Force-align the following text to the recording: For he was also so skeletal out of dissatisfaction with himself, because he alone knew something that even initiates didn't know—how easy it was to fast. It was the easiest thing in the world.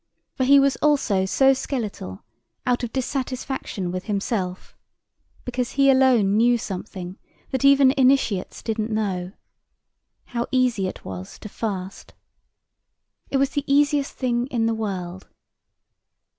For 0.33 0.45
he 0.45 0.59
was 0.59 0.77
also 0.77 1.27
so 1.27 1.53
skeletal 1.53 2.23
out 2.65 2.83
of 2.83 2.91
dissatisfaction 2.91 3.91
with 3.91 4.05
himself, 4.05 4.75
because 5.45 5.73
he 5.73 5.91
alone 5.91 6.35
knew 6.35 6.57
something 6.57 7.19
that 7.51 7.63
even 7.63 7.91
initiates 7.91 8.63
didn't 8.63 8.89
know—how 8.89 10.47
easy 10.51 10.87
it 10.87 11.05
was 11.05 11.37
to 11.37 11.49
fast. 11.49 12.15
It 13.29 13.37
was 13.37 13.51
the 13.51 13.63
easiest 13.71 14.13
thing 14.15 14.47
in 14.47 14.65
the 14.65 14.73
world. 14.73 15.27